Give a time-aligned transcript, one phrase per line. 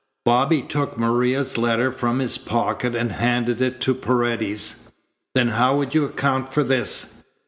[0.25, 4.87] Bobby took Maria's letter from his pocket and handed it to Paredes.
[5.35, 7.13] "Then how would you account for this?"